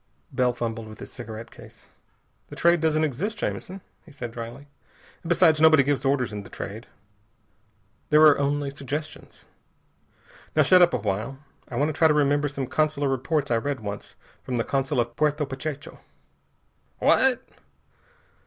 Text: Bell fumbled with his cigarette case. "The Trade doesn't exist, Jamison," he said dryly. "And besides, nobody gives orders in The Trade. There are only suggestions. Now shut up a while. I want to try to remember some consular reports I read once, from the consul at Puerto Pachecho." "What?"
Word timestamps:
Bell 0.31 0.51
fumbled 0.51 0.87
with 0.87 0.99
his 0.99 1.11
cigarette 1.11 1.51
case. 1.51 1.85
"The 2.49 2.55
Trade 2.55 2.81
doesn't 2.81 3.03
exist, 3.03 3.37
Jamison," 3.37 3.81
he 4.03 4.11
said 4.11 4.31
dryly. 4.31 4.67
"And 5.21 5.29
besides, 5.29 5.61
nobody 5.61 5.83
gives 5.83 6.03
orders 6.05 6.33
in 6.33 6.41
The 6.41 6.49
Trade. 6.49 6.87
There 8.09 8.23
are 8.23 8.39
only 8.39 8.71
suggestions. 8.71 9.45
Now 10.55 10.63
shut 10.63 10.81
up 10.81 10.95
a 10.95 10.97
while. 10.97 11.37
I 11.69 11.75
want 11.75 11.89
to 11.89 11.93
try 11.93 12.07
to 12.07 12.15
remember 12.15 12.47
some 12.47 12.65
consular 12.65 13.09
reports 13.09 13.51
I 13.51 13.57
read 13.57 13.81
once, 13.81 14.15
from 14.41 14.57
the 14.57 14.63
consul 14.63 14.99
at 15.01 15.15
Puerto 15.15 15.45
Pachecho." 15.45 15.99
"What?" 16.97 17.47